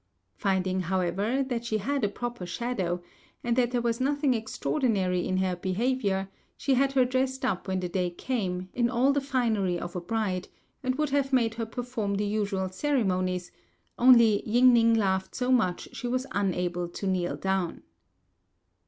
[0.35, 3.03] Finding, however, that she had a proper shadow,
[3.43, 6.27] and that there was nothing extraordinary in her behaviour,
[6.57, 10.01] she had her dressed up when the day came, in all the finery of a
[10.01, 10.47] bride;
[10.81, 13.51] and would have made her perform the usual ceremonies,
[13.99, 17.83] only Ying ning laughed so much she was unable to kneel down.